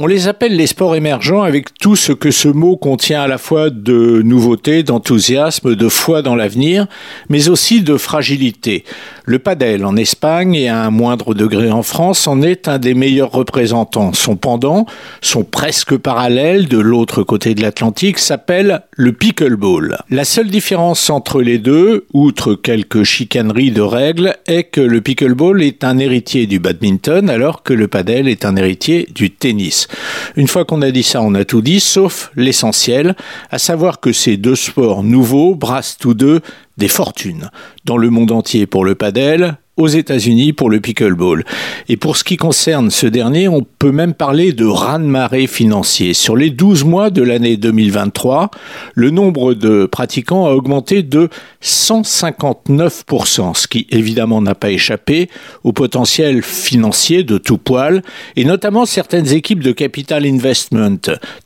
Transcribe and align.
On 0.00 0.06
les 0.06 0.28
appelle 0.28 0.54
les 0.54 0.68
sports 0.68 0.94
émergents 0.94 1.42
avec 1.42 1.74
tout 1.74 1.96
ce 1.96 2.12
que 2.12 2.30
ce 2.30 2.46
mot 2.46 2.76
contient 2.76 3.22
à 3.22 3.26
la 3.26 3.36
fois 3.36 3.68
de 3.68 4.22
nouveauté, 4.22 4.84
d'enthousiasme, 4.84 5.74
de 5.74 5.88
foi 5.88 6.22
dans 6.22 6.36
l'avenir, 6.36 6.86
mais 7.28 7.48
aussi 7.48 7.82
de 7.82 7.96
fragilité. 7.96 8.84
Le 9.24 9.40
padel 9.40 9.84
en 9.84 9.96
Espagne 9.96 10.54
et 10.54 10.68
à 10.68 10.84
un 10.84 10.90
moindre 10.90 11.34
degré 11.34 11.72
en 11.72 11.82
France 11.82 12.28
en 12.28 12.42
est 12.42 12.68
un 12.68 12.78
des 12.78 12.94
meilleurs 12.94 13.32
représentants. 13.32 14.12
Son 14.12 14.36
pendant, 14.36 14.86
son 15.20 15.42
presque 15.42 15.96
parallèle 15.96 16.68
de 16.68 16.78
l'autre 16.78 17.24
côté 17.24 17.56
de 17.56 17.62
l'Atlantique, 17.62 18.20
s'appelle 18.20 18.82
le 18.92 19.12
pickleball. 19.12 19.98
La 20.10 20.24
seule 20.24 20.48
différence 20.48 21.10
entre 21.10 21.42
les 21.42 21.58
deux, 21.58 22.06
outre 22.12 22.54
quelques 22.54 23.02
chicaneries 23.02 23.72
de 23.72 23.82
règles, 23.82 24.36
est 24.46 24.62
que 24.62 24.80
le 24.80 25.00
pickleball 25.00 25.60
est 25.60 25.82
un 25.82 25.98
héritier 25.98 26.46
du 26.46 26.60
badminton 26.60 27.28
alors 27.28 27.64
que 27.64 27.72
le 27.72 27.88
padel 27.88 28.28
est 28.28 28.44
un 28.44 28.54
héritier 28.54 29.08
du 29.12 29.32
tennis. 29.32 29.87
Une 30.36 30.48
fois 30.48 30.64
qu'on 30.64 30.82
a 30.82 30.90
dit 30.90 31.02
ça, 31.02 31.22
on 31.22 31.34
a 31.34 31.44
tout 31.44 31.62
dit, 31.62 31.80
sauf 31.80 32.30
l'essentiel, 32.36 33.16
à 33.50 33.58
savoir 33.58 34.00
que 34.00 34.12
ces 34.12 34.36
deux 34.36 34.56
sports 34.56 35.02
nouveaux 35.02 35.54
brassent 35.54 35.96
tous 35.98 36.14
deux 36.14 36.40
des 36.76 36.88
fortunes. 36.88 37.50
Dans 37.84 37.96
le 37.96 38.10
monde 38.10 38.32
entier 38.32 38.66
pour 38.66 38.84
le 38.84 38.94
padel, 38.94 39.58
aux 39.78 39.88
États-Unis 39.88 40.52
pour 40.52 40.68
le 40.68 40.80
pickleball. 40.80 41.44
Et 41.88 41.96
pour 41.96 42.18
ce 42.18 42.24
qui 42.24 42.36
concerne 42.36 42.90
ce 42.90 43.06
dernier, 43.06 43.48
on 43.48 43.64
peut 43.78 43.92
même 43.92 44.12
parler 44.12 44.52
de 44.52 44.66
raz-de-marée 44.66 45.46
financier. 45.46 46.12
Sur 46.12 46.36
les 46.36 46.50
12 46.50 46.84
mois 46.84 47.08
de 47.10 47.22
l'année 47.22 47.56
2023, 47.56 48.50
le 48.94 49.10
nombre 49.10 49.54
de 49.54 49.86
pratiquants 49.86 50.46
a 50.46 50.50
augmenté 50.50 51.02
de 51.02 51.30
159%, 51.62 53.54
ce 53.54 53.68
qui 53.68 53.86
évidemment 53.90 54.42
n'a 54.42 54.56
pas 54.56 54.70
échappé 54.70 55.30
au 55.62 55.72
potentiel 55.72 56.42
financier 56.42 57.22
de 57.22 57.38
tout 57.38 57.58
poil, 57.58 58.02
et 58.34 58.44
notamment 58.44 58.84
certaines 58.84 59.32
équipes 59.32 59.62
de 59.62 59.70
Capital 59.72 60.26
Investment. 60.26 60.98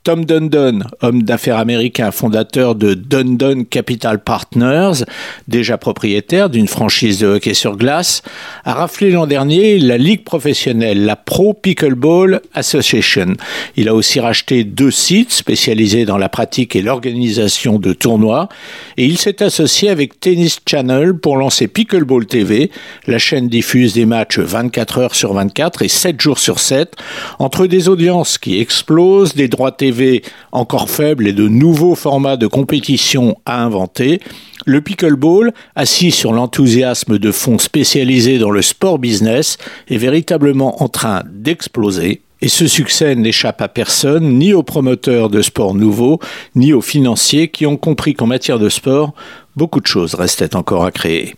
Tom 0.05 0.25
Dundon, 0.25 0.81
homme 1.03 1.23
d'affaires 1.23 1.59
américain, 1.59 2.11
fondateur 2.11 2.75
de 2.77 2.95
Dundon 2.95 3.65
Capital 3.65 4.23
Partners, 4.23 5.05
déjà 5.49 5.77
propriétaire 5.77 6.49
d'une 6.49 6.69
franchise 6.69 7.19
de 7.21 7.27
hockey 7.27 7.53
sur 7.53 7.77
glace, 7.77 8.22
a 8.65 8.75
raflé 8.75 9.11
l'an 9.11 9.27
dernier 9.27 9.79
la 9.79 9.99
ligue 9.99 10.25
professionnelle, 10.25 11.05
la 11.05 11.17
Pro 11.17 11.55
Pickleball 11.55 12.41
Association. 12.55 13.35
Il 13.77 13.89
a 13.89 13.95
aussi 13.95 14.21
racheté 14.21 14.65
deux 14.65 14.91
sites 14.91 15.33
spécialisés 15.33 16.05
dans 16.05 16.19
la 16.19 16.29
pratique 16.29 16.77
et 16.77 16.83
l'organisation 16.83 17.79
de 17.79 17.93
tournois 17.93 18.49
et 18.97 19.05
il 19.05 19.19
s'est 19.19 19.43
associé 19.43 19.89
avec 19.89 20.21
Tennis 20.21 20.61
Channel 20.67 21.15
pour 21.15 21.37
lancer 21.37 21.69
Pickleball 21.69 22.27
TV. 22.27 22.71
La 23.07 23.19
chaîne 23.19 23.49
diffuse 23.49 23.95
des 23.95 24.07
matchs 24.07 24.39
24 24.39 24.99
heures 24.99 25.15
sur 25.15 25.33
24 25.33 25.83
et 25.83 25.89
7 25.89 26.21
jours 26.21 26.39
sur 26.39 26.59
7 26.59 26.95
entre 27.39 27.67
des 27.67 27.89
audiences 27.89 28.39
qui 28.39 28.61
explosent, 28.61 29.35
des 29.35 29.49
droits 29.49 29.73
TV 29.73 30.23
encore 30.53 30.91
faibles 30.91 31.27
et 31.27 31.33
de 31.33 31.49
nouveaux 31.49 31.95
formats 31.95 32.37
de 32.37 32.47
compétition 32.47 33.37
à 33.47 33.63
inventer. 33.63 34.21
Le 34.65 34.81
pickleball, 34.81 35.53
assis 35.75 36.11
sur 36.11 36.33
l'enthousiasme 36.33 37.19
de 37.19 37.33
fonds 37.33 37.59
spécialisés 37.59 38.39
dans 38.39 38.51
le 38.51 38.63
sport 38.63 38.99
business, 38.99 39.59
est 39.89 39.97
véritablement 39.97 40.83
en 40.83 40.89
train 40.89 41.23
d'exploser. 41.33 42.23
Et 42.41 42.49
ce 42.49 42.67
succès 42.67 43.15
n'échappe 43.15 43.63
à 43.63 43.69
personne, 43.69 44.39
ni 44.39 44.53
aux 44.53 44.65
promoteurs 44.65 45.31
de 45.31 45.43
sports 45.43 45.75
nouveaux, 45.75 46.19
ni 46.57 46.73
aux 46.73 46.81
financiers 46.81 47.49
qui 47.49 47.67
ont 47.67 47.77
compris 47.77 48.15
qu'en 48.15 48.27
matière 48.27 48.59
de 48.59 48.69
sport, 48.69 49.15
beaucoup 49.55 49.81
de 49.81 49.87
choses 49.87 50.15
restaient 50.15 50.57
encore 50.57 50.85
à 50.85 50.91
créer. 50.91 51.35